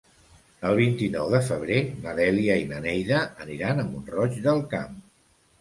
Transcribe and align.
El 0.69 0.77
vint-i-nou 0.79 1.27
de 1.33 1.41
febrer 1.49 1.77
na 2.05 2.15
Dèlia 2.21 2.57
i 2.63 2.65
na 2.71 2.81
Neida 2.87 3.21
aniran 3.47 3.85
a 3.85 3.89
Mont-roig 3.93 4.41
del 4.49 4.65
Camp. 4.77 4.99